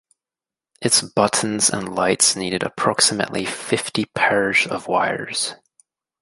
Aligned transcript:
Its 0.81 1.01
buttons 1.03 1.69
and 1.69 1.93
lights 1.93 2.35
needed 2.35 2.63
approximately 2.63 3.45
fifty 3.45 4.05
pairs 4.05 4.65
of 4.65 4.87
wires. 4.87 5.53